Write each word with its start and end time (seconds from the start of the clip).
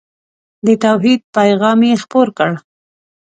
د 0.65 0.67
توحید 0.83 1.21
پیغام 1.35 1.79
یې 1.87 1.95
خپور 2.03 2.27
کړ. 2.37 2.51